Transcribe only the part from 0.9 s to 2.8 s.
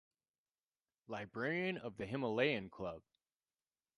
Librarian of the Himalayan